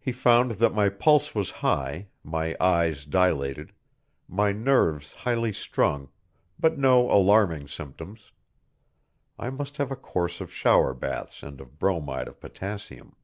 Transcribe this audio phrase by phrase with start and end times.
[0.00, 3.70] He found that my pulse was high, my eyes dilated,
[4.26, 6.08] my nerves highly strung,
[6.58, 8.32] but no alarming symptoms.
[9.38, 13.14] I must have a course of shower baths and of bromide of potassium.